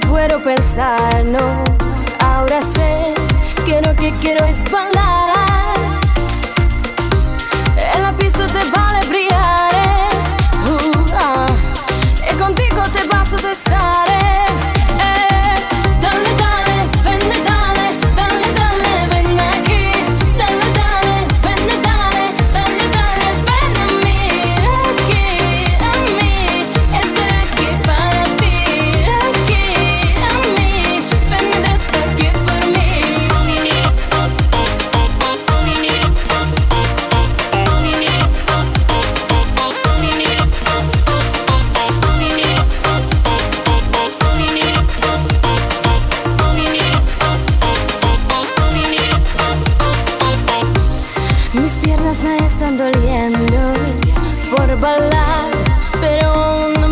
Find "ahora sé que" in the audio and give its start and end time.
2.18-3.80